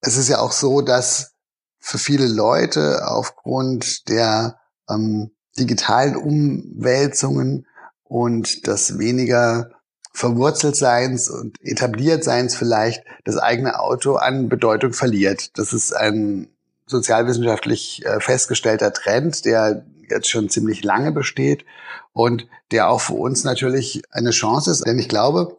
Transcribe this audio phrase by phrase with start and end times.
[0.00, 1.32] es ist ja auch so, dass
[1.78, 7.66] für viele Leute aufgrund der ähm, digitalen Umwälzungen
[8.04, 9.70] und das weniger
[10.12, 15.56] verwurzelt Seins und etabliert Seins vielleicht das eigene Auto an Bedeutung verliert.
[15.58, 16.48] Das ist ein
[16.86, 21.64] sozialwissenschaftlich äh, festgestellter Trend, der jetzt schon ziemlich lange besteht
[22.12, 25.56] und der auch für uns natürlich eine Chance ist, denn ich glaube,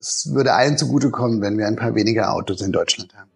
[0.00, 3.30] es würde allen zugutekommen, wenn wir ein paar weniger Autos in Deutschland haben.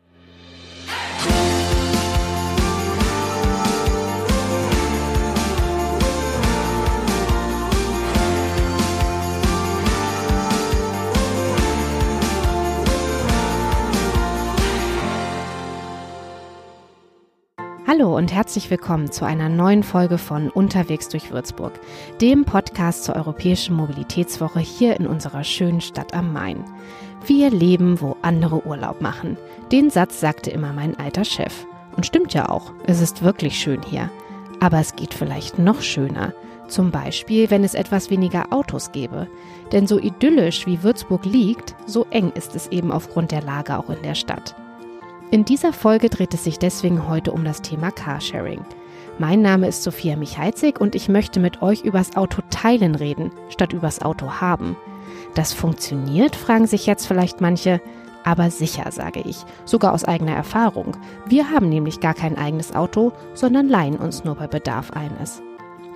[17.98, 21.72] Hallo und herzlich willkommen zu einer neuen Folge von Unterwegs durch Würzburg,
[22.20, 26.64] dem Podcast zur Europäischen Mobilitätswoche hier in unserer schönen Stadt am Main.
[27.26, 29.36] Wir leben, wo andere Urlaub machen.
[29.72, 31.66] Den Satz sagte immer mein alter Chef.
[31.96, 34.10] Und stimmt ja auch, es ist wirklich schön hier.
[34.60, 36.32] Aber es geht vielleicht noch schöner.
[36.68, 39.26] Zum Beispiel, wenn es etwas weniger Autos gäbe.
[39.72, 43.90] Denn so idyllisch wie Würzburg liegt, so eng ist es eben aufgrund der Lage auch
[43.90, 44.54] in der Stadt.
[45.30, 48.64] In dieser Folge dreht es sich deswegen heute um das Thema Carsharing.
[49.18, 53.72] Mein Name ist Sophia Michalzig und ich möchte mit euch übers Auto teilen reden, statt
[53.72, 54.76] übers Auto haben.
[55.34, 57.80] Das funktioniert, fragen sich jetzt vielleicht manche,
[58.24, 60.96] aber sicher, sage ich, sogar aus eigener Erfahrung.
[61.26, 65.42] Wir haben nämlich gar kein eigenes Auto, sondern leihen uns nur bei Bedarf eines.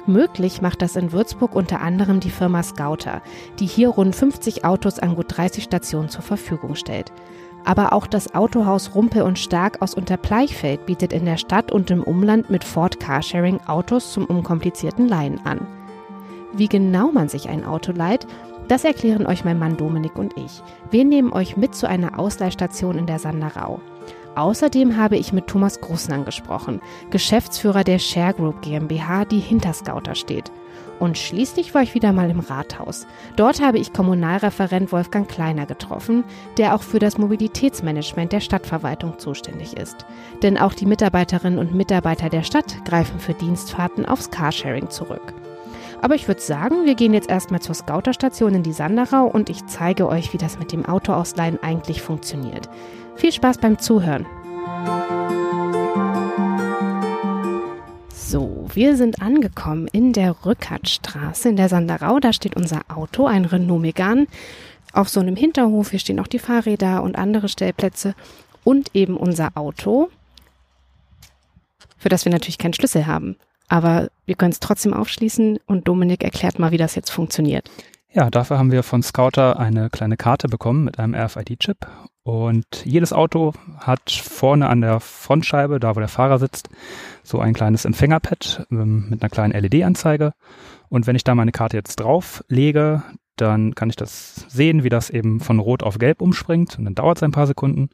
[0.07, 3.23] Möglich macht das in Würzburg unter anderem die Firma Scouter,
[3.61, 7.13] die hier rund 50 Autos an gut 30 Stationen zur Verfügung stellt.
[7.65, 12.03] Aber auch das Autohaus Rumpe und Stark aus Unterpleichfeld bietet in der Stadt und im
[12.03, 15.65] Umland mit Ford Carsharing Autos zum unkomplizierten Leihen an.
[16.53, 18.27] Wie genau man sich ein Auto leiht,
[18.73, 20.63] das erklären euch mein Mann Dominik und ich.
[20.91, 23.83] Wir nehmen euch mit zu einer Ausleihstation in der Sanderau.
[24.35, 30.15] Außerdem habe ich mit Thomas Grussnang gesprochen, Geschäftsführer der Share Group GmbH, die hinter Scouter
[30.15, 30.51] steht.
[30.99, 33.07] Und schließlich war ich wieder mal im Rathaus.
[33.37, 36.25] Dort habe ich Kommunalreferent Wolfgang Kleiner getroffen,
[36.57, 40.07] der auch für das Mobilitätsmanagement der Stadtverwaltung zuständig ist.
[40.43, 45.35] Denn auch die Mitarbeiterinnen und Mitarbeiter der Stadt greifen für Dienstfahrten aufs Carsharing zurück.
[46.03, 49.65] Aber ich würde sagen, wir gehen jetzt erstmal zur Scouterstation in die Sanderau und ich
[49.67, 52.69] zeige euch, wie das mit dem Autoausleihen eigentlich funktioniert.
[53.15, 54.27] Viel Spaß beim Zuhören!
[58.13, 62.19] So, wir sind angekommen in der Rückertstraße in der Sanderau.
[62.19, 64.27] Da steht unser Auto, ein Renault Megane.
[64.93, 68.17] Auf so einem Hinterhof, hier stehen auch die Fahrräder und andere Stellplätze
[68.65, 70.11] und eben unser Auto,
[71.97, 73.37] für das wir natürlich keinen Schlüssel haben.
[73.73, 77.71] Aber wir können es trotzdem aufschließen und Dominik erklärt mal, wie das jetzt funktioniert.
[78.13, 81.87] Ja, dafür haben wir von Scouter eine kleine Karte bekommen mit einem RFID-Chip.
[82.23, 86.69] Und jedes Auto hat vorne an der Frontscheibe, da wo der Fahrer sitzt,
[87.23, 90.35] so ein kleines Empfängerpad ähm, mit einer kleinen LED-Anzeige.
[90.91, 93.03] Und wenn ich da meine Karte jetzt drauf lege,
[93.37, 96.79] dann kann ich das sehen, wie das eben von Rot auf Gelb umspringt.
[96.79, 97.91] Und dann dauert es ein paar Sekunden.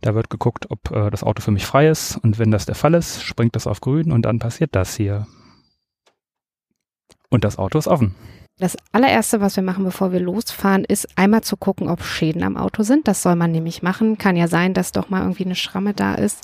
[0.00, 2.16] Da wird geguckt, ob äh, das Auto für mich frei ist.
[2.16, 5.26] Und wenn das der Fall ist, springt das auf Grün und dann passiert das hier.
[7.30, 8.14] Und das Auto ist offen.
[8.58, 12.56] Das allererste, was wir machen, bevor wir losfahren, ist einmal zu gucken, ob Schäden am
[12.56, 13.08] Auto sind.
[13.08, 14.18] Das soll man nämlich machen.
[14.18, 16.42] Kann ja sein, dass doch mal irgendwie eine Schramme da ist.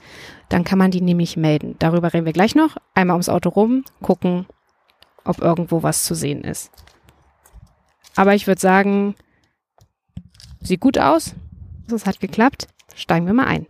[0.49, 1.77] Dann kann man die nämlich melden.
[1.79, 2.77] Darüber reden wir gleich noch.
[2.95, 4.47] Einmal ums Auto rum, gucken,
[5.25, 6.73] ob irgendwo was zu sehen ist.
[8.19, 9.15] Aber ich würde sagen,
[10.61, 11.37] sieht gut aus.
[11.87, 12.67] Das hat geklappt.
[12.97, 13.67] Steigen wir mal ein.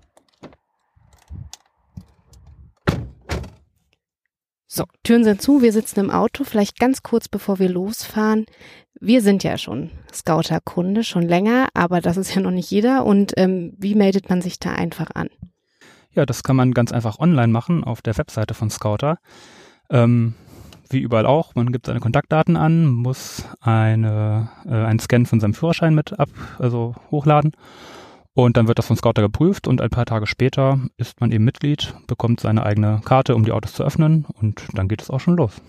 [4.66, 6.44] So, Türen sind zu, wir sitzen im Auto.
[6.44, 8.47] Vielleicht ganz kurz, bevor wir losfahren.
[8.98, 13.04] Wir sind ja schon Scouter-Kunde, schon länger, aber das ist ja noch nicht jeder.
[13.04, 15.28] Und ähm, wie meldet man sich da einfach an?
[16.12, 19.19] Ja, das kann man ganz einfach online machen auf der Webseite von Scouter.
[19.91, 20.36] Ähm,
[20.91, 25.54] wie überall auch, man gibt seine Kontaktdaten an, muss eine, äh, einen Scan von seinem
[25.54, 27.53] Führerschein mit ab, also hochladen
[28.44, 31.45] und dann wird das von Scouter geprüft und ein paar Tage später ist man eben
[31.45, 35.18] Mitglied, bekommt seine eigene Karte, um die Autos zu öffnen und dann geht es auch
[35.18, 35.60] schon los.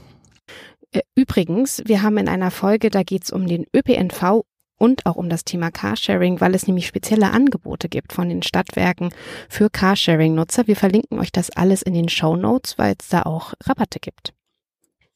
[0.91, 4.43] Äh, übrigens, wir haben in einer Folge, da geht es um den ÖPNV
[4.77, 9.09] und auch um das Thema Carsharing, weil es nämlich spezielle Angebote gibt von den Stadtwerken
[9.49, 10.67] für Carsharing-Nutzer.
[10.67, 14.33] Wir verlinken euch das alles in den Show Notes, weil es da auch Rabatte gibt.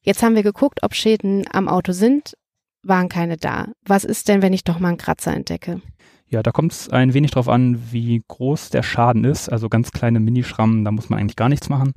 [0.04, 2.36] Jetzt haben wir geguckt, ob Schäden am Auto sind,
[2.84, 3.70] waren keine da.
[3.86, 5.82] Was ist denn, wenn ich doch mal einen Kratzer entdecke?
[6.28, 9.50] Ja, da kommt es ein wenig drauf an, wie groß der Schaden ist.
[9.50, 11.94] Also ganz kleine Minischrammen, da muss man eigentlich gar nichts machen.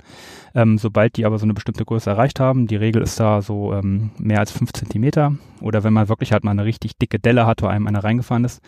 [0.53, 3.73] Ähm, sobald die aber so eine bestimmte Größe erreicht haben, die Regel ist da so
[3.73, 5.35] ähm, mehr als fünf Zentimeter.
[5.59, 8.45] Oder wenn man wirklich halt mal eine richtig dicke Delle hat, wo einem einer reingefahren
[8.45, 8.61] ist,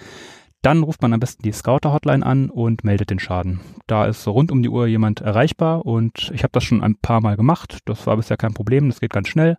[0.62, 3.62] dann ruft man am besten die Scouter-Hotline an und meldet den Schaden.
[3.88, 7.22] Da ist rund um die Uhr jemand erreichbar und ich habe das schon ein paar
[7.22, 7.80] Mal gemacht.
[7.86, 9.58] Das war bisher kein Problem, das geht ganz schnell.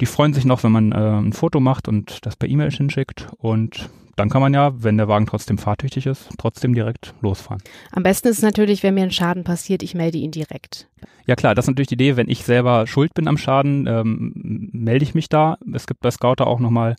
[0.00, 3.28] Die freuen sich noch, wenn man äh, ein Foto macht und das per E-Mail hinschickt
[3.38, 7.62] und dann kann man ja, wenn der Wagen trotzdem fahrtüchtig ist, trotzdem direkt losfahren.
[7.92, 10.88] Am besten ist es natürlich, wenn mir ein Schaden passiert, ich melde ihn direkt.
[11.26, 14.70] Ja klar, das ist natürlich die Idee, wenn ich selber schuld bin am Schaden, ähm,
[14.72, 15.58] melde ich mich da.
[15.72, 16.96] Es gibt bei Scouter auch nochmal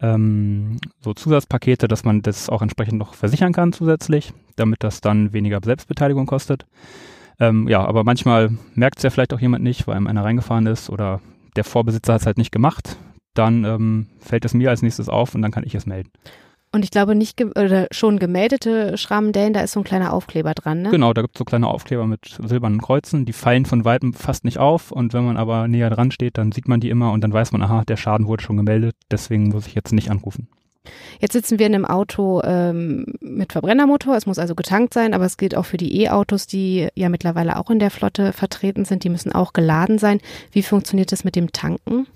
[0.00, 5.32] ähm, so Zusatzpakete, dass man das auch entsprechend noch versichern kann zusätzlich, damit das dann
[5.32, 6.66] weniger Selbstbeteiligung kostet.
[7.38, 10.66] Ähm, ja, aber manchmal merkt es ja vielleicht auch jemand nicht, weil einem einer reingefahren
[10.66, 11.20] ist oder
[11.56, 12.96] der Vorbesitzer hat es halt nicht gemacht.
[13.34, 16.10] Dann ähm, fällt es mir als nächstes auf und dann kann ich es melden.
[16.72, 20.54] Und ich glaube nicht ge oder schon gemeldete Schrammdellen, da ist so ein kleiner Aufkleber
[20.54, 20.90] dran, ne?
[20.90, 24.44] Genau, da gibt es so kleine Aufkleber mit silbernen Kreuzen, die fallen von weitem fast
[24.44, 27.22] nicht auf und wenn man aber näher dran steht, dann sieht man die immer und
[27.22, 30.48] dann weiß man, aha, der Schaden wurde schon gemeldet, deswegen muss ich jetzt nicht anrufen.
[31.20, 35.24] Jetzt sitzen wir in einem Auto ähm, mit Verbrennermotor, es muss also getankt sein, aber
[35.24, 39.04] es gilt auch für die E-Autos, die ja mittlerweile auch in der Flotte vertreten sind,
[39.04, 40.20] die müssen auch geladen sein.
[40.52, 42.06] Wie funktioniert das mit dem Tanken?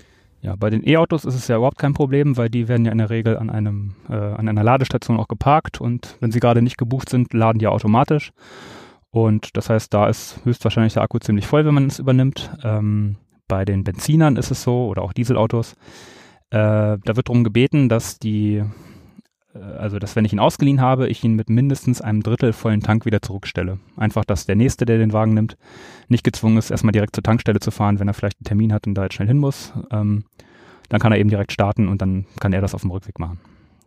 [0.44, 2.98] Ja, bei den E-Autos ist es ja überhaupt kein Problem, weil die werden ja in
[2.98, 6.76] der Regel an einem äh, an einer Ladestation auch geparkt und wenn sie gerade nicht
[6.76, 8.30] gebucht sind, laden die automatisch.
[9.08, 12.50] Und das heißt, da ist höchstwahrscheinlich der Akku ziemlich voll, wenn man es übernimmt.
[12.62, 13.16] Ähm,
[13.48, 15.76] bei den Benzinern ist es so oder auch Dieselautos.
[16.50, 18.62] Äh, da wird darum gebeten, dass die
[19.54, 23.06] also dass wenn ich ihn ausgeliehen habe, ich ihn mit mindestens einem Drittel vollen Tank
[23.06, 23.78] wieder zurückstelle.
[23.96, 25.56] Einfach, dass der Nächste, der den Wagen nimmt,
[26.08, 28.86] nicht gezwungen ist, erstmal direkt zur Tankstelle zu fahren, wenn er vielleicht einen Termin hat
[28.86, 29.72] und da jetzt schnell hin muss.
[29.90, 30.24] Ähm,
[30.88, 33.38] dann kann er eben direkt starten und dann kann er das auf dem Rückweg machen.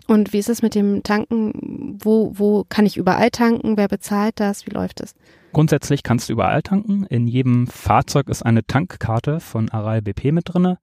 [0.07, 1.97] Und wie ist es mit dem Tanken?
[2.01, 3.75] Wo, wo kann ich überall tanken?
[3.75, 4.65] Wer bezahlt das?
[4.65, 5.15] Wie läuft es?
[5.51, 7.05] Grundsätzlich kannst du überall tanken.
[7.09, 10.79] In jedem Fahrzeug ist eine Tankkarte von Aral BP mit drinne.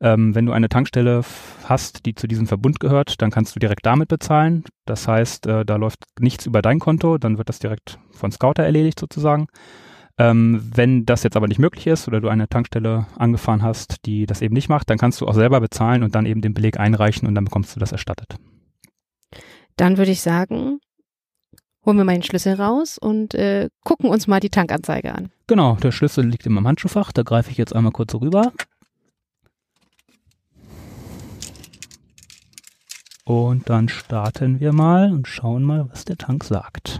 [0.00, 1.22] Ähm, wenn du eine Tankstelle
[1.64, 4.64] hast, die zu diesem Verbund gehört, dann kannst du direkt damit bezahlen.
[4.86, 8.62] Das heißt, äh, da läuft nichts über dein Konto, dann wird das direkt von Scouter
[8.62, 9.48] erledigt sozusagen.
[10.18, 14.26] Ähm, wenn das jetzt aber nicht möglich ist oder du eine Tankstelle angefahren hast, die
[14.26, 16.78] das eben nicht macht, dann kannst du auch selber bezahlen und dann eben den Beleg
[16.78, 18.36] einreichen und dann bekommst du das erstattet.
[19.76, 20.80] Dann würde ich sagen,
[21.86, 25.30] holen wir meinen Schlüssel raus und äh, gucken uns mal die Tankanzeige an.
[25.46, 28.52] Genau, der Schlüssel liegt in meinem Handschuhfach, da greife ich jetzt einmal kurz rüber.
[33.28, 36.98] Und dann starten wir mal und schauen mal, was der Tank sagt.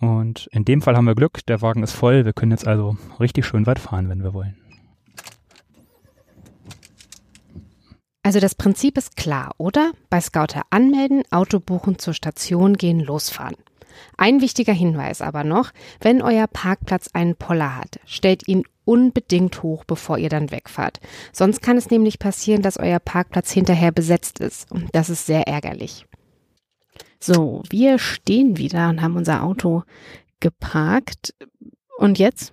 [0.00, 2.24] Und in dem Fall haben wir Glück, der Wagen ist voll.
[2.24, 4.56] Wir können jetzt also richtig schön weit fahren, wenn wir wollen.
[8.24, 9.92] Also das Prinzip ist klar, oder?
[10.10, 13.54] Bei Scouter anmelden, Auto buchen, zur Station gehen, losfahren.
[14.16, 15.70] Ein wichtiger Hinweis aber noch,
[16.00, 21.00] wenn euer Parkplatz einen Poller hat, stellt ihn unbedingt hoch, bevor ihr dann wegfahrt.
[21.32, 24.70] Sonst kann es nämlich passieren, dass euer Parkplatz hinterher besetzt ist.
[24.70, 26.06] Und das ist sehr ärgerlich.
[27.20, 29.82] So, wir stehen wieder und haben unser Auto
[30.40, 31.34] geparkt.
[31.98, 32.52] Und jetzt?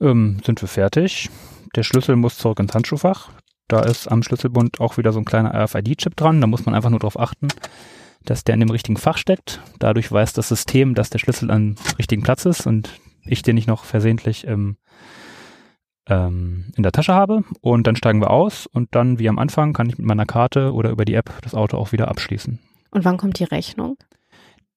[0.00, 1.30] Ähm, sind wir fertig.
[1.74, 3.30] Der Schlüssel muss zurück ins Handschuhfach.
[3.68, 6.40] Da ist am Schlüsselbund auch wieder so ein kleiner RFID-Chip dran.
[6.40, 7.48] Da muss man einfach nur darauf achten,
[8.24, 9.60] dass der in dem richtigen Fach steckt.
[9.78, 12.90] Dadurch weiß das System, dass der Schlüssel am richtigen Platz ist und
[13.24, 14.76] ich den nicht noch versehentlich im,
[16.06, 17.44] ähm, in der Tasche habe.
[17.60, 20.72] Und dann steigen wir aus und dann, wie am Anfang, kann ich mit meiner Karte
[20.72, 22.58] oder über die App das Auto auch wieder abschließen.
[22.90, 23.96] Und wann kommt die Rechnung?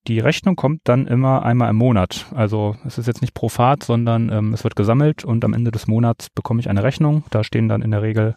[0.08, 2.28] Die Rechnung kommt dann immer einmal im Monat.
[2.36, 5.72] Also es ist jetzt nicht pro Fahrt, sondern ähm, es wird gesammelt und am Ende
[5.72, 7.24] des Monats bekomme ich eine Rechnung.
[7.32, 8.36] Da stehen dann in der Regel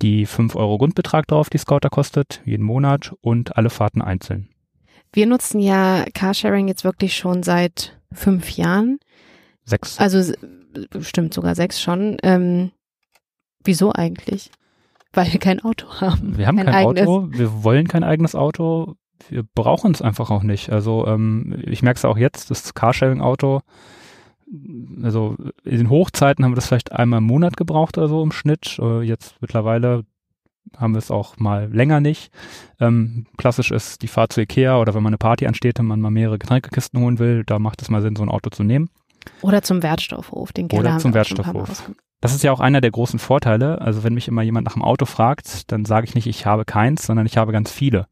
[0.00, 4.48] die 5 Euro Grundbetrag drauf, die Scouter kostet, jeden Monat und alle Fahrten einzeln.
[5.12, 8.98] Wir nutzen ja Carsharing jetzt wirklich schon seit fünf Jahren.
[9.66, 9.98] Sechs.
[9.98, 10.32] Also
[10.90, 12.16] bestimmt sogar sechs schon.
[12.22, 12.70] Ähm,
[13.64, 14.50] wieso eigentlich?
[15.12, 16.38] Weil wir kein Auto haben.
[16.38, 18.94] Wir haben kein, kein Auto, wir wollen kein eigenes Auto,
[19.28, 20.70] wir brauchen es einfach auch nicht.
[20.70, 23.60] Also ähm, ich merke es auch jetzt, das Carsharing-Auto,
[25.02, 28.32] also in den Hochzeiten haben wir das vielleicht einmal im Monat gebraucht oder so im
[28.32, 28.78] Schnitt.
[28.78, 30.04] Äh, jetzt mittlerweile
[30.76, 32.30] haben wir es auch mal länger nicht.
[32.80, 36.00] Ähm, klassisch ist die Fahrt zu Ikea oder wenn man eine Party ansteht und man
[36.00, 38.90] mal mehrere Getränkekisten holen will, da macht es mal Sinn, so ein Auto zu nehmen.
[39.42, 41.90] Oder zum Wertstoffhof, den Keller Oder zum Wertstoffhof.
[42.20, 43.80] Das ist ja auch einer der großen Vorteile.
[43.80, 46.64] Also wenn mich immer jemand nach dem Auto fragt, dann sage ich nicht, ich habe
[46.64, 48.06] keins, sondern ich habe ganz viele.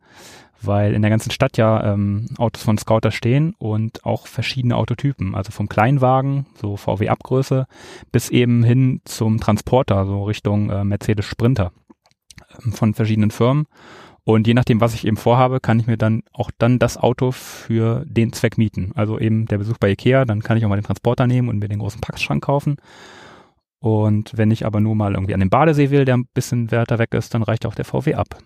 [0.61, 5.35] Weil in der ganzen Stadt ja ähm, Autos von Scouter stehen und auch verschiedene Autotypen.
[5.35, 7.67] Also vom Kleinwagen, so VW-Abgröße,
[8.13, 11.73] bis eben hin zum Transporter, so Richtung äh, Mercedes Sprinter
[12.65, 13.67] ähm, von verschiedenen Firmen.
[14.25, 17.31] Und je nachdem, was ich eben vorhabe, kann ich mir dann auch dann das Auto
[17.31, 18.93] für den Zweck mieten.
[18.95, 21.59] Also eben der Besuch bei Ikea, dann kann ich auch mal den Transporter nehmen und
[21.59, 22.77] mir den großen Packschrank kaufen.
[23.81, 26.99] Und wenn ich aber nur mal irgendwie an den Badesee will, der ein bisschen weiter
[26.99, 28.39] weg ist, dann reicht auch der VW ab.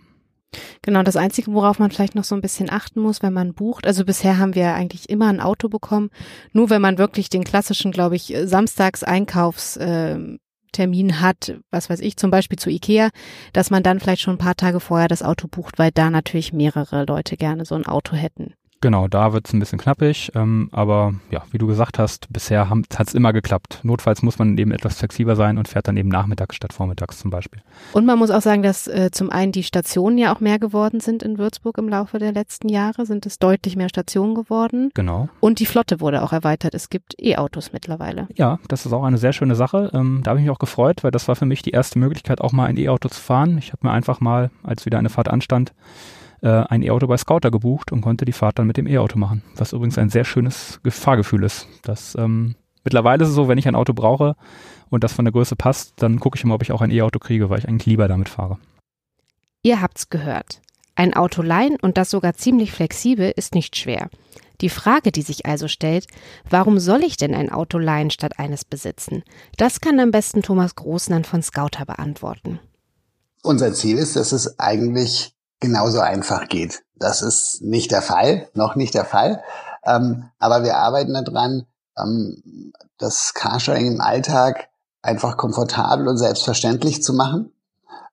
[0.83, 3.87] Genau, das Einzige, worauf man vielleicht noch so ein bisschen achten muss, wenn man bucht,
[3.87, 6.11] also bisher haben wir eigentlich immer ein Auto bekommen,
[6.53, 10.39] nur wenn man wirklich den klassischen, glaube ich, Samstags-Einkaufstermin
[10.77, 13.11] ähm, hat, was weiß ich, zum Beispiel zu Ikea,
[13.53, 16.53] dass man dann vielleicht schon ein paar Tage vorher das Auto bucht, weil da natürlich
[16.53, 18.55] mehrere Leute gerne so ein Auto hätten.
[18.81, 22.71] Genau, da wird es ein bisschen knappig, ähm, aber ja, wie du gesagt hast, bisher
[22.71, 23.81] hat es immer geklappt.
[23.83, 27.31] Notfalls muss man eben etwas flexibler sein und fährt dann eben nachmittags statt vormittags zum
[27.31, 27.61] Beispiel.
[27.93, 31.01] Und man muss auch sagen, dass äh, zum einen die Stationen ja auch mehr geworden
[31.01, 34.91] sind in Würzburg im Laufe der letzten Jahre, sind es deutlich mehr Stationen geworden.
[34.95, 35.29] Genau.
[35.41, 36.75] Und die Flotte wurde auch erweitert.
[36.75, 38.29] Es gibt E-Autos mittlerweile.
[38.37, 39.91] Ja, das ist auch eine sehr schöne Sache.
[39.93, 42.41] Ähm, da habe ich mich auch gefreut, weil das war für mich die erste Möglichkeit,
[42.41, 43.59] auch mal ein E-Auto zu fahren.
[43.59, 45.73] Ich habe mir einfach mal, als wieder eine Fahrt anstand,
[46.43, 49.43] äh, ein E-Auto bei Scouter gebucht und konnte die Fahrt dann mit dem E-Auto machen.
[49.57, 51.67] Was übrigens ein sehr schönes Fahrgefühl ist.
[51.83, 52.55] Das, ähm,
[52.85, 54.37] mittlerweile ist es so, wenn ich ein Auto brauche
[54.91, 57.19] und das von der Größe passt, dann gucke ich immer, ob ich auch ein E-Auto
[57.19, 58.59] kriege, weil ich eigentlich lieber damit fahre.
[59.63, 60.61] Ihr habt's gehört.
[60.95, 64.09] Ein Auto leihen und das sogar ziemlich flexibel ist nicht schwer.
[64.61, 66.07] Die Frage, die sich also stellt,
[66.51, 69.23] warum soll ich denn ein Auto leihen statt eines besitzen?
[69.57, 72.59] Das kann am besten Thomas Großmann von Scouter beantworten.
[73.43, 76.83] Unser Ziel ist, dass es eigentlich genauso einfach geht.
[76.97, 79.43] Das ist nicht der Fall, noch nicht der Fall.
[79.85, 84.69] Ähm, aber wir arbeiten daran, ähm, das Carsharing im Alltag
[85.03, 87.53] einfach komfortabel und selbstverständlich zu machen.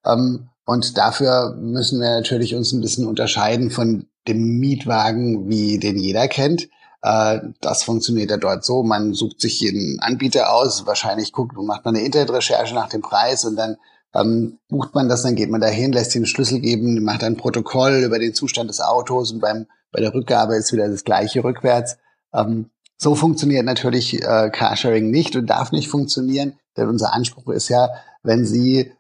[0.06, 5.98] Ähm, und dafür müssen wir natürlich uns ein bisschen unterscheiden von dem Mietwagen, wie den
[5.98, 6.70] jeder kennt.
[7.02, 8.84] Äh, das funktioniert ja dort so.
[8.84, 10.86] Man sucht sich jeden Anbieter aus.
[10.86, 13.78] Wahrscheinlich guckt, macht man eine Internetrecherche nach dem Preis und dann
[14.16, 18.04] ähm, bucht man das, dann geht man dahin, lässt einen Schlüssel geben, macht ein Protokoll
[18.04, 21.98] über den Zustand des Autos und beim, bei der Rückgabe ist wieder das gleiche rückwärts.
[22.34, 27.68] Ähm, so funktioniert natürlich äh, Carsharing nicht und darf nicht funktionieren, denn unser Anspruch ist
[27.68, 27.90] ja,
[28.24, 28.94] wenn Sie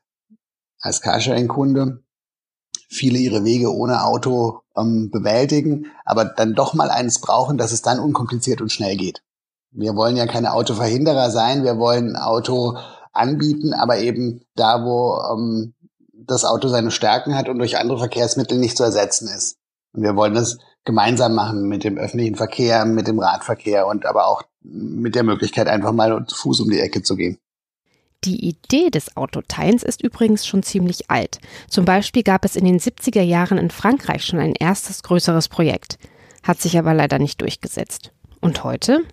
[0.79, 2.03] als Carsharing-Kunde
[2.89, 7.81] viele ihre Wege ohne Auto ähm, bewältigen, aber dann doch mal eins brauchen, dass es
[7.81, 9.23] dann unkompliziert und schnell geht.
[9.71, 12.77] Wir wollen ja keine Autoverhinderer sein, wir wollen ein Auto
[13.15, 15.73] anbieten, aber eben da, wo ähm,
[16.13, 19.57] das Auto seine Stärken hat und durch andere Verkehrsmittel nicht zu ersetzen ist.
[19.93, 24.27] Und wir wollen das gemeinsam machen mit dem öffentlichen Verkehr, mit dem Radverkehr und aber
[24.27, 27.37] auch mit der Möglichkeit, einfach mal zu Fuß um die Ecke zu gehen.
[28.23, 31.39] Die Idee des Autoteilens ist übrigens schon ziemlich alt.
[31.69, 35.99] Zum Beispiel gab es in den 70er Jahren in Frankreich schon ein erstes größeres Projekt,
[36.41, 38.11] hat sich aber leider nicht durchgesetzt.
[38.41, 39.03] Und heute?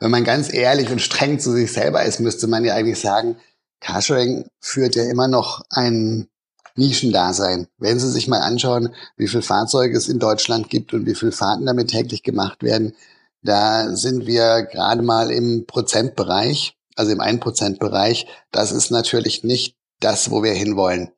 [0.00, 3.36] Wenn man ganz ehrlich und streng zu sich selber ist, müsste man ja eigentlich sagen,
[3.80, 6.28] Carsharing führt ja immer noch ein
[6.74, 7.68] Nischendasein.
[7.76, 11.32] Wenn Sie sich mal anschauen, wie viele Fahrzeuge es in Deutschland gibt und wie viele
[11.32, 12.94] Fahrten damit täglich gemacht werden,
[13.42, 18.26] da sind wir gerade mal im Prozentbereich, also im 1%-Bereich.
[18.50, 21.10] Das ist natürlich nicht das, wo wir hinwollen.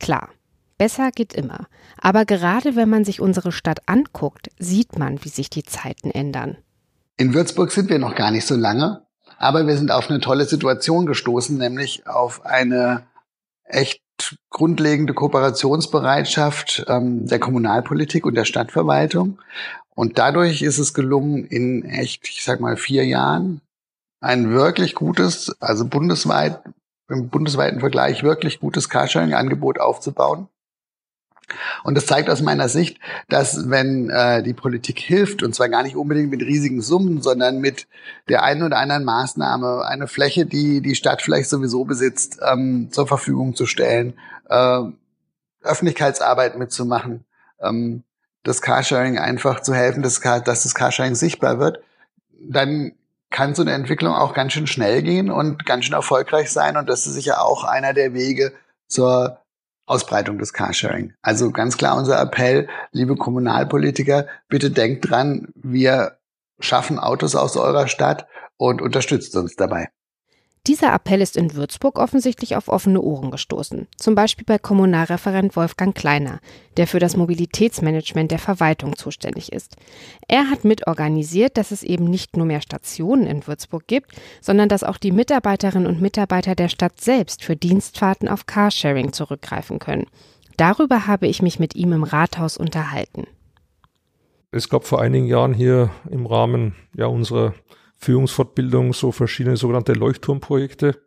[0.00, 0.30] Klar,
[0.76, 1.66] besser geht immer.
[2.00, 6.58] Aber gerade wenn man sich unsere Stadt anguckt, sieht man, wie sich die Zeiten ändern.
[7.18, 9.02] In Würzburg sind wir noch gar nicht so lange,
[9.38, 13.06] aber wir sind auf eine tolle Situation gestoßen, nämlich auf eine
[13.64, 14.00] echt
[14.50, 19.40] grundlegende Kooperationsbereitschaft ähm, der Kommunalpolitik und der Stadtverwaltung.
[19.96, 23.62] Und dadurch ist es gelungen, in echt, ich sag mal, vier Jahren
[24.20, 26.62] ein wirklich gutes, also bundesweit,
[27.08, 30.48] im bundesweiten Vergleich wirklich gutes Carsharing-Angebot aufzubauen.
[31.82, 35.82] Und das zeigt aus meiner Sicht, dass wenn äh, die Politik hilft, und zwar gar
[35.82, 37.86] nicht unbedingt mit riesigen Summen, sondern mit
[38.28, 43.06] der einen oder anderen Maßnahme, eine Fläche, die die Stadt vielleicht sowieso besitzt, ähm, zur
[43.06, 44.14] Verfügung zu stellen,
[44.48, 44.82] äh,
[45.62, 47.24] Öffentlichkeitsarbeit mitzumachen,
[47.60, 48.02] ähm,
[48.42, 51.80] das Carsharing einfach zu helfen, dass, dass das Carsharing sichtbar wird,
[52.40, 52.92] dann
[53.30, 56.76] kann so eine Entwicklung auch ganz schön schnell gehen und ganz schön erfolgreich sein.
[56.76, 58.52] Und das ist sicher auch einer der Wege
[58.86, 59.38] zur
[59.88, 61.14] Ausbreitung des Carsharing.
[61.22, 66.18] Also ganz klar unser Appell, liebe Kommunalpolitiker, bitte denkt dran, wir
[66.60, 68.26] schaffen Autos aus eurer Stadt
[68.56, 69.88] und unterstützt uns dabei.
[70.66, 73.86] Dieser Appell ist in Würzburg offensichtlich auf offene Ohren gestoßen.
[73.96, 76.40] Zum Beispiel bei Kommunalreferent Wolfgang Kleiner,
[76.76, 79.76] der für das Mobilitätsmanagement der Verwaltung zuständig ist.
[80.26, 84.84] Er hat mitorganisiert, dass es eben nicht nur mehr Stationen in Würzburg gibt, sondern dass
[84.84, 90.06] auch die Mitarbeiterinnen und Mitarbeiter der Stadt selbst für Dienstfahrten auf Carsharing zurückgreifen können.
[90.58, 93.26] Darüber habe ich mich mit ihm im Rathaus unterhalten.
[94.50, 97.54] Es gab vor einigen Jahren hier im Rahmen ja, unserer
[97.98, 101.02] Führungsfortbildung so verschiedene sogenannte Leuchtturmprojekte.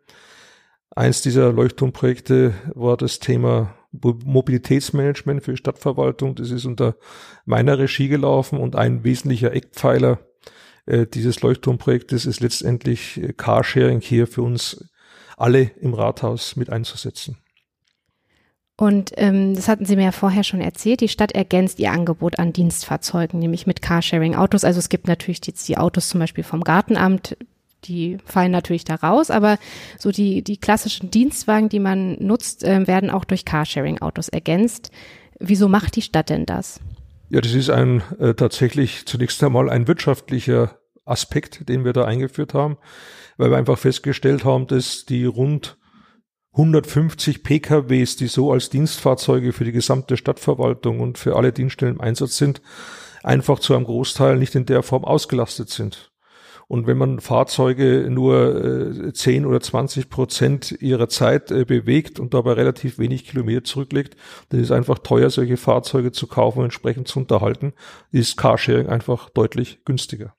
[0.94, 6.34] Eins dieser Leuchtturmprojekte war das Thema Mobilitätsmanagement für die Stadtverwaltung.
[6.34, 6.96] Das ist unter
[7.44, 10.18] meiner Regie gelaufen und ein wesentlicher Eckpfeiler
[10.86, 14.88] äh, dieses Leuchtturmprojektes ist letztendlich äh, Carsharing hier für uns
[15.36, 17.41] alle im Rathaus mit einzusetzen.
[18.82, 21.02] Und ähm, das hatten Sie mir ja vorher schon erzählt.
[21.02, 24.64] Die Stadt ergänzt ihr Angebot an Dienstfahrzeugen, nämlich mit Carsharing-Autos.
[24.64, 27.36] Also es gibt natürlich jetzt die Autos zum Beispiel vom Gartenamt,
[27.84, 29.58] die fallen natürlich da raus, aber
[30.00, 34.90] so die, die klassischen Dienstwagen, die man nutzt, äh, werden auch durch Carsharing-Autos ergänzt.
[35.38, 36.80] Wieso macht die Stadt denn das?
[37.30, 42.52] Ja, das ist ein äh, tatsächlich zunächst einmal ein wirtschaftlicher Aspekt, den wir da eingeführt
[42.52, 42.78] haben,
[43.36, 45.78] weil wir einfach festgestellt haben, dass die rund
[46.52, 52.00] 150 PKWs, die so als Dienstfahrzeuge für die gesamte Stadtverwaltung und für alle Dienststellen im
[52.00, 52.60] Einsatz sind,
[53.22, 56.12] einfach zu einem Großteil nicht in der Form ausgelastet sind.
[56.68, 62.34] Und wenn man Fahrzeuge nur äh, 10 oder 20 Prozent ihrer Zeit äh, bewegt und
[62.34, 64.16] dabei relativ wenig Kilometer zurücklegt,
[64.48, 67.74] dann ist es einfach teuer, solche Fahrzeuge zu kaufen und entsprechend zu unterhalten.
[68.10, 70.34] Ist Carsharing einfach deutlich günstiger.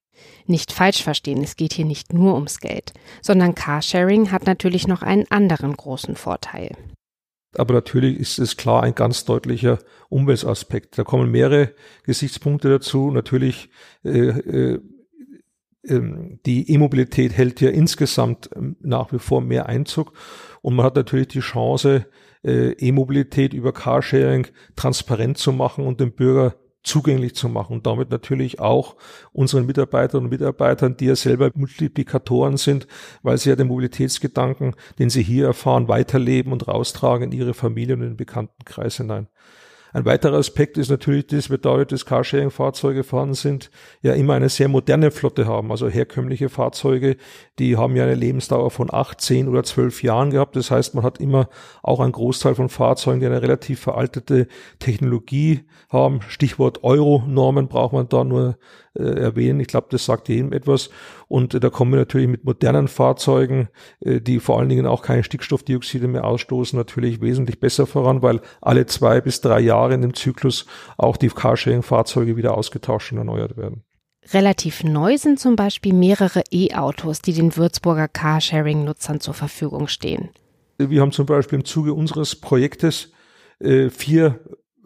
[0.45, 5.01] Nicht falsch verstehen, es geht hier nicht nur ums Geld, sondern Carsharing hat natürlich noch
[5.01, 6.75] einen anderen großen Vorteil.
[7.55, 10.97] Aber natürlich ist es klar ein ganz deutlicher Umweltaspekt.
[10.97, 13.11] Da kommen mehrere Gesichtspunkte dazu.
[13.11, 13.69] Natürlich
[14.03, 14.79] äh, äh,
[15.85, 20.13] ähm, die E-Mobilität hält ja insgesamt ähm, nach wie vor mehr Einzug
[20.61, 22.05] und man hat natürlich die Chance,
[22.43, 28.09] äh, E-Mobilität über Carsharing transparent zu machen und dem Bürger zugänglich zu machen und damit
[28.09, 28.95] natürlich auch
[29.31, 32.87] unseren Mitarbeiterinnen und Mitarbeitern, die ja selber Multiplikatoren sind,
[33.21, 37.95] weil sie ja den Mobilitätsgedanken, den sie hier erfahren, weiterleben und raustragen in ihre Familie
[37.95, 39.27] und in den Bekanntenkreis hinein.
[39.95, 43.69] Ein weiterer Aspekt ist natürlich, dass wir dadurch, dass Carsharing-Fahrzeuge vorhanden sind,
[44.01, 45.69] ja immer eine sehr moderne Flotte haben.
[45.69, 47.15] Also herkömmliche Fahrzeuge,
[47.59, 50.55] die haben ja eine Lebensdauer von acht, zehn oder zwölf Jahren gehabt.
[50.55, 51.47] Das heißt, man hat immer
[51.83, 54.47] auch einen Großteil von Fahrzeugen, die eine relativ veraltete
[54.79, 56.21] Technologie haben.
[56.27, 58.57] Stichwort Euro-Normen braucht man da nur
[58.97, 59.59] äh, erwähnen.
[59.59, 60.89] Ich glaube, das sagt jedem etwas.
[61.27, 63.69] Und äh, da kommen wir natürlich mit modernen Fahrzeugen,
[64.01, 68.41] äh, die vor allen Dingen auch keine Stickstoffdioxide mehr ausstoßen, natürlich wesentlich besser voran, weil
[68.61, 70.65] alle zwei bis drei Jahre in dem Zyklus
[70.97, 73.83] auch die Carsharing-Fahrzeuge wieder ausgetauscht und erneuert werden.
[74.31, 80.29] Relativ neu sind zum Beispiel mehrere E-Autos, die den Würzburger Carsharing-Nutzern zur Verfügung stehen.
[80.77, 83.11] Wir haben zum Beispiel im Zuge unseres Projektes
[83.59, 84.39] äh, vier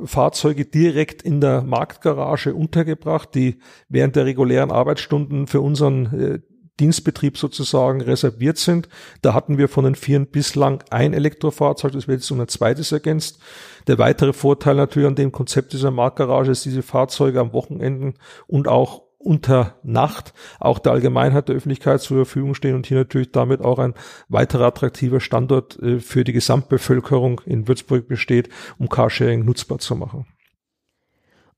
[0.03, 6.39] Fahrzeuge direkt in der Marktgarage untergebracht, die während der regulären Arbeitsstunden für unseren äh,
[6.79, 8.87] Dienstbetrieb sozusagen reserviert sind.
[9.21, 12.91] Da hatten wir von den Vieren bislang ein Elektrofahrzeug, das wird jetzt um ein zweites
[12.91, 13.39] ergänzt.
[13.87, 18.13] Der weitere Vorteil natürlich an dem Konzept dieser Marktgarage ist, diese Fahrzeuge am Wochenenden
[18.45, 23.31] und auch unter Nacht auch der Allgemeinheit der Öffentlichkeit zur Verfügung stehen und hier natürlich
[23.31, 23.93] damit auch ein
[24.29, 30.25] weiterer attraktiver Standort äh, für die Gesamtbevölkerung in Würzburg besteht, um Carsharing nutzbar zu machen.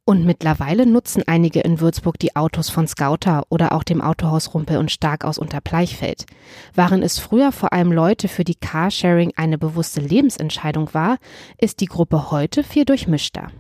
[0.06, 4.78] Und mittlerweile nutzen einige in Würzburg die Autos von Scouter oder auch dem Autohaus Rumpel
[4.78, 6.26] und Stark aus Unterbleichfeld.
[6.74, 11.18] Waren es früher vor allem Leute, für die Carsharing eine bewusste Lebensentscheidung war,
[11.60, 13.52] ist die Gruppe heute viel durchmischter.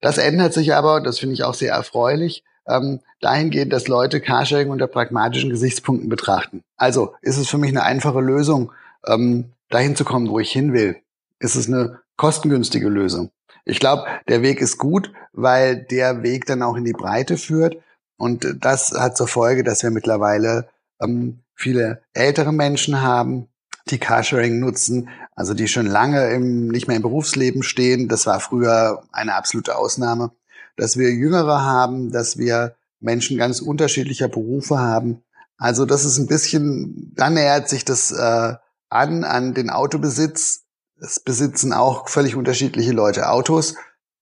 [0.00, 4.70] Das ändert sich aber, das finde ich auch sehr erfreulich ähm, dahingehend, dass Leute Carsharing
[4.70, 6.62] unter pragmatischen Gesichtspunkten betrachten.
[6.76, 8.72] Also ist es für mich eine einfache Lösung,
[9.06, 10.96] ähm, dahin zu kommen, wo ich hin will.
[11.38, 13.30] Ist es eine kostengünstige Lösung.
[13.64, 17.76] Ich glaube, der Weg ist gut, weil der Weg dann auch in die Breite führt.
[18.16, 20.68] Und das hat zur Folge, dass wir mittlerweile
[21.00, 23.48] ähm, viele ältere Menschen haben,
[23.90, 28.08] die Carsharing nutzen, also die schon lange im, nicht mehr im Berufsleben stehen.
[28.08, 30.32] Das war früher eine absolute Ausnahme
[30.78, 35.22] dass wir Jüngere haben, dass wir Menschen ganz unterschiedlicher Berufe haben.
[35.56, 38.54] Also das ist ein bisschen, dann nähert sich das äh,
[38.88, 40.64] an an den Autobesitz.
[41.00, 43.74] Es besitzen auch völlig unterschiedliche Leute Autos.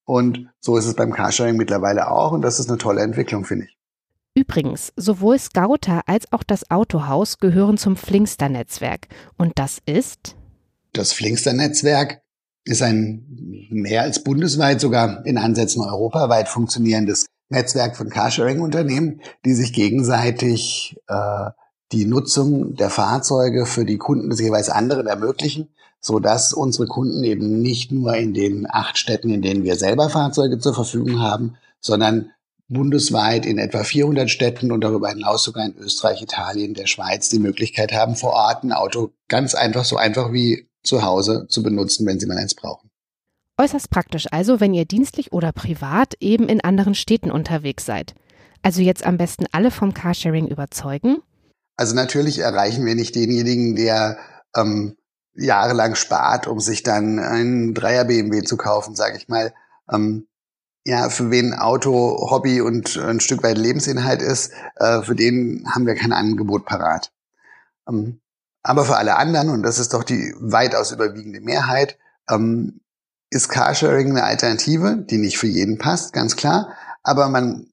[0.05, 2.33] Und so ist es beim Carsharing mittlerweile auch.
[2.33, 3.77] Und das ist eine tolle Entwicklung, finde ich.
[4.35, 9.09] Übrigens, sowohl Scouter als auch das Autohaus gehören zum Flingster-Netzwerk.
[9.39, 10.37] Und das ist?
[10.93, 12.21] Das Flingster-Netzwerk
[12.65, 13.25] ist ein
[13.71, 21.51] mehr als bundesweit, sogar in Ansätzen europaweit funktionierendes Netzwerk von Carsharing-Unternehmen, die sich gegenseitig äh,
[21.93, 25.69] die Nutzung der Fahrzeuge für die Kunden des jeweils anderen ermöglichen,
[26.01, 30.11] so dass unsere Kunden eben nicht nur in den acht Städten, in denen wir selber
[30.11, 32.31] Fahrzeuge zur Verfügung haben, sondern
[32.69, 37.39] bundesweit in etwa 400 Städten und darüber hinaus sogar in Österreich, Italien, der Schweiz die
[37.39, 42.07] Möglichkeit haben, vor Ort ein Auto ganz einfach, so einfach wie zu Hause zu benutzen,
[42.07, 42.86] wenn Sie mal eins brauchen.
[43.59, 48.15] Äußerst praktisch also, wenn ihr dienstlich oder privat eben in anderen Städten unterwegs seid.
[48.63, 51.19] Also jetzt am besten alle vom Carsharing überzeugen?
[51.77, 54.19] Also natürlich erreichen wir nicht denjenigen, der
[54.55, 54.97] ähm,
[55.35, 59.55] jahrelang spart, um sich dann einen Dreier BMW zu kaufen, sage ich mal.
[59.91, 60.27] Ähm,
[60.85, 65.87] ja, für wen Auto Hobby und ein Stück weit Lebensinhalt ist, äh, für den haben
[65.87, 67.13] wir kein Angebot parat.
[67.89, 68.21] Ähm,
[68.63, 72.81] aber für alle anderen, und das ist doch die weitaus überwiegende Mehrheit, ähm,
[73.31, 76.75] ist Carsharing eine Alternative, die nicht für jeden passt, ganz klar.
[77.03, 77.69] Aber man,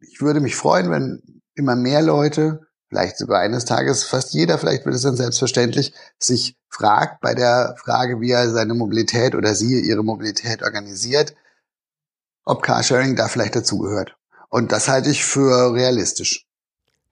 [0.00, 4.84] ich würde mich freuen, wenn immer mehr Leute, vielleicht sogar eines Tages fast jeder, vielleicht
[4.84, 9.80] wird es dann selbstverständlich, sich fragt bei der Frage, wie er seine Mobilität oder sie
[9.80, 11.34] ihre Mobilität organisiert,
[12.44, 14.16] ob Carsharing da vielleicht dazugehört.
[14.48, 16.46] Und das halte ich für realistisch.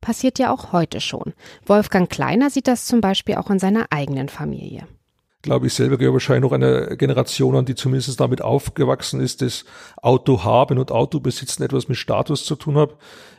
[0.00, 1.34] Passiert ja auch heute schon.
[1.66, 4.86] Wolfgang Kleiner sieht das zum Beispiel auch in seiner eigenen Familie
[5.46, 9.64] glaube ich, selber gehöre wahrscheinlich noch einer Generation an, die zumindest damit aufgewachsen ist, dass
[10.02, 12.96] Auto haben und Auto besitzen etwas mit Status zu tun hat.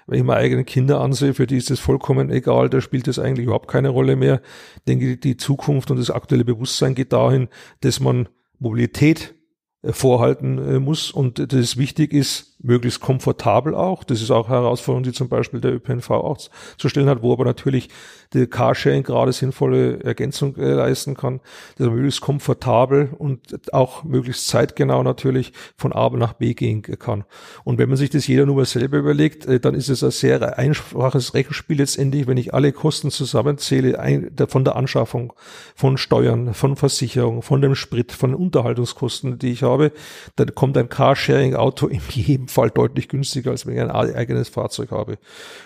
[0.08, 3.20] Wenn ich meine eigenen Kinder ansehe, für die ist das vollkommen egal, da spielt das
[3.20, 4.42] eigentlich überhaupt keine Rolle mehr.
[4.78, 7.50] Ich denke, die Zukunft und das aktuelle Bewusstsein geht dahin,
[7.82, 9.36] dass man Mobilität
[9.84, 14.04] äh, vorhalten äh, muss und das wichtig ist, möglichst komfortabel auch.
[14.04, 16.38] Das ist auch eine Herausforderung, die zum Beispiel der ÖPNV auch
[16.78, 17.90] zu stellen hat, wo aber natürlich
[18.34, 21.40] der Carsharing gerade sinnvolle Ergänzung äh, leisten kann,
[21.78, 27.26] dass er möglichst komfortabel und auch möglichst zeitgenau natürlich von A nach B gehen kann.
[27.64, 30.12] Und wenn man sich das jeder nur mal selber überlegt, äh, dann ist es ein
[30.12, 35.34] sehr einfaches Rechenspiel letztendlich, wenn ich alle Kosten zusammenzähle, ein, der, von der Anschaffung,
[35.76, 39.92] von Steuern, von Versicherung, von dem Sprit, von den Unterhaltungskosten, die ich habe,
[40.36, 44.92] dann kommt ein Carsharing-Auto in jedem Fall deutlich günstiger, als wenn ich ein eigenes Fahrzeug
[44.92, 45.18] habe.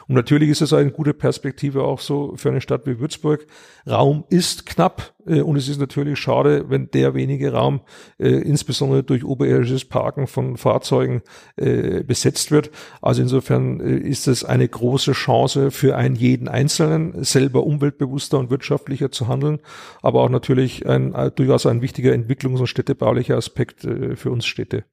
[0.08, 3.46] Und natürlich ist es eine gute Perspektive auch so für eine Stadt wie Würzburg.
[3.88, 7.82] Raum ist knapp äh, und es ist natürlich schade, wenn der wenige Raum
[8.20, 11.22] äh, insbesondere durch oberirdisches Parken von Fahrzeugen
[11.56, 12.72] äh, besetzt wird.
[13.02, 18.50] Also insofern äh, ist es eine große Chance für einen jeden Einzelnen, selber umweltbewusster und
[18.50, 19.60] wirtschaftlicher zu handeln,
[20.02, 24.46] aber auch natürlich ein, äh, durchaus ein wichtiger Entwicklungs- und städtebaulicher Aspekt äh, für uns
[24.46, 24.84] Städte.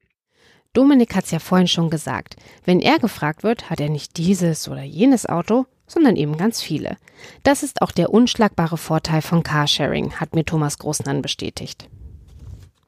[0.73, 2.35] Dominik hat es ja vorhin schon gesagt.
[2.63, 6.97] Wenn er gefragt wird, hat er nicht dieses oder jenes Auto, sondern eben ganz viele.
[7.43, 11.89] Das ist auch der unschlagbare Vorteil von Carsharing, hat mir Thomas Großmann bestätigt.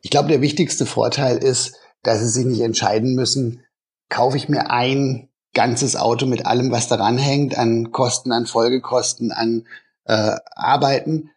[0.04, 3.63] Ich glaube, der wichtigste Vorteil ist, dass Sie sich nicht entscheiden müssen,
[4.10, 9.32] kaufe ich mir ein ganzes Auto mit allem, was daran hängt, an Kosten, an Folgekosten,
[9.32, 9.65] an
[10.06, 11.32] äh, Arbeiten,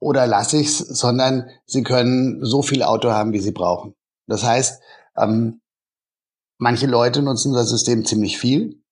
[0.00, 3.94] oder lasse ich es, sondern Sie können so viel Auto haben, wie Sie brauchen.
[4.26, 4.80] Das heißt,
[5.16, 5.60] ähm,
[6.58, 8.82] manche Leute nutzen das System ziemlich viel.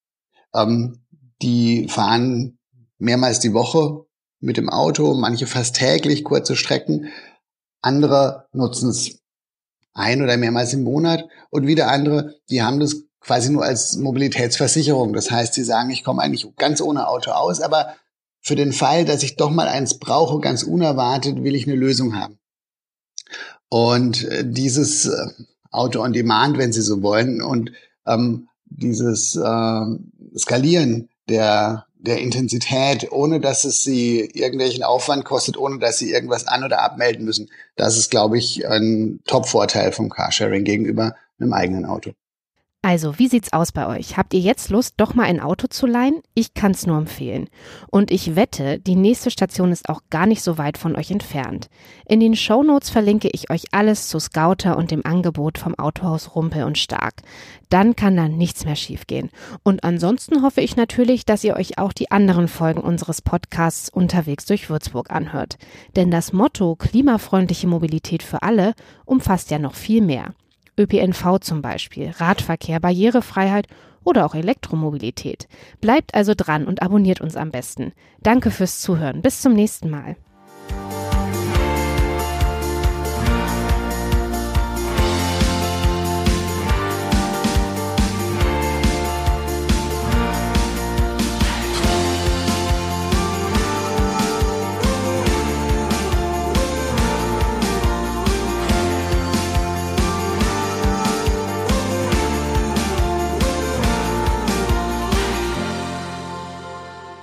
[0.54, 1.04] Ähm,
[1.42, 2.58] die fahren
[2.98, 4.06] mehrmals die Woche
[4.40, 7.08] mit dem Auto, manche fast täglich kurze Strecken.
[7.82, 9.18] Andere nutzen es
[9.92, 15.12] ein oder mehrmals im Monat und wieder andere, die haben das quasi nur als Mobilitätsversicherung.
[15.12, 17.94] Das heißt, sie sagen, ich komme eigentlich ganz ohne Auto aus, aber
[18.40, 22.14] für den Fall, dass ich doch mal eins brauche, ganz unerwartet, will ich eine Lösung
[22.14, 22.38] haben.
[23.68, 25.26] Und äh, dieses äh,
[25.76, 27.72] Auto on Demand, wenn Sie so wollen, und
[28.06, 35.78] ähm, dieses äh, Skalieren der, der Intensität, ohne dass es sie irgendwelchen Aufwand kostet, ohne
[35.78, 37.50] dass sie irgendwas an- oder abmelden müssen.
[37.76, 42.12] Das ist, glaube ich, ein Top-Vorteil vom Carsharing gegenüber einem eigenen Auto.
[42.86, 44.16] Also, wie sieht's aus bei euch?
[44.16, 46.22] Habt ihr jetzt Lust, doch mal ein Auto zu leihen?
[46.34, 47.48] Ich kann's nur empfehlen.
[47.90, 51.68] Und ich wette, die nächste Station ist auch gar nicht so weit von euch entfernt.
[52.08, 56.62] In den Shownotes verlinke ich euch alles zu Scouter und dem Angebot vom Autohaus Rumpel
[56.62, 57.22] und Stark.
[57.70, 59.30] Dann kann da nichts mehr schiefgehen.
[59.64, 64.46] Und ansonsten hoffe ich natürlich, dass ihr euch auch die anderen Folgen unseres Podcasts unterwegs
[64.46, 65.58] durch Würzburg anhört.
[65.96, 70.34] Denn das Motto klimafreundliche Mobilität für alle umfasst ja noch viel mehr.
[70.78, 73.66] ÖPNV zum Beispiel, Radverkehr, Barrierefreiheit
[74.04, 75.48] oder auch Elektromobilität.
[75.80, 77.92] Bleibt also dran und abonniert uns am besten.
[78.22, 79.22] Danke fürs Zuhören.
[79.22, 80.16] Bis zum nächsten Mal.